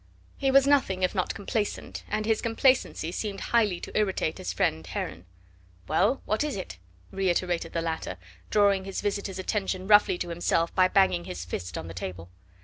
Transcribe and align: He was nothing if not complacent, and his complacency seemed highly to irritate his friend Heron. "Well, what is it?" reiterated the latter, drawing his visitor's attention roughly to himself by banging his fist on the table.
He 0.35 0.49
was 0.49 0.65
nothing 0.65 1.03
if 1.03 1.13
not 1.13 1.35
complacent, 1.35 2.03
and 2.09 2.25
his 2.25 2.41
complacency 2.41 3.11
seemed 3.11 3.39
highly 3.53 3.79
to 3.81 3.95
irritate 3.95 4.39
his 4.39 4.51
friend 4.51 4.87
Heron. 4.87 5.25
"Well, 5.87 6.23
what 6.25 6.43
is 6.43 6.55
it?" 6.57 6.79
reiterated 7.11 7.73
the 7.73 7.83
latter, 7.83 8.17
drawing 8.49 8.85
his 8.85 8.99
visitor's 9.01 9.37
attention 9.37 9.85
roughly 9.87 10.17
to 10.17 10.29
himself 10.29 10.73
by 10.73 10.87
banging 10.87 11.25
his 11.25 11.45
fist 11.45 11.77
on 11.77 11.85
the 11.87 11.93
table. 11.93 12.31